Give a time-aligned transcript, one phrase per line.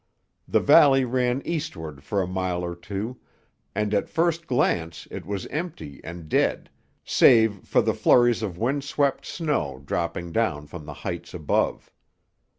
[0.47, 3.19] The valley ran eastward for a mile or two,
[3.75, 6.71] and at first glance it was empty and dead,
[7.05, 11.91] save for the flurries of wind swept snow, dropping down from the heights above.